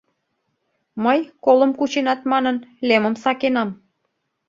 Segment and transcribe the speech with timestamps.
[1.03, 2.57] Мый, колым кученат манын,
[2.87, 3.69] лемым сакенам...